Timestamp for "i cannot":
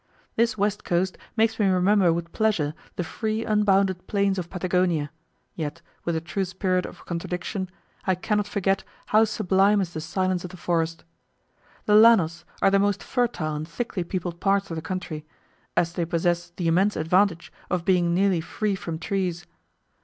8.05-8.47